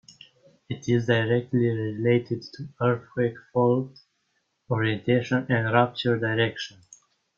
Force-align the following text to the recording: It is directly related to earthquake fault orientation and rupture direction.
It 0.67 0.89
is 0.89 1.05
directly 1.05 1.67
related 1.67 2.41
to 2.55 2.67
earthquake 2.81 3.35
fault 3.53 3.99
orientation 4.67 5.45
and 5.47 5.71
rupture 5.71 6.17
direction. 6.17 6.79